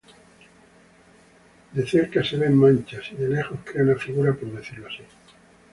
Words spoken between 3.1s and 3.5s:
y de